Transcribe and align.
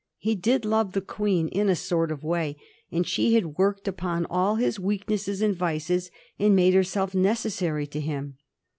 He 0.17 0.33
did 0.33 0.65
love 0.65 0.93
the 0.93 1.01
Queen 1.01 1.47
in 1.49 1.69
a 1.69 1.75
sort 1.75 2.11
of 2.11 2.23
way; 2.23 2.57
and 2.91 3.05
she 3.07 3.35
had 3.35 3.59
worked 3.59 3.87
upon 3.87 4.25
all 4.31 4.55
his 4.55 4.79
weaknesses 4.79 5.43
and 5.43 5.55
vices 5.55 6.09
and 6.39 6.55
made 6.55 6.73
herself 6.73 7.13
necessary 7.13 7.85
to 7.85 7.99
him. 7.99 8.37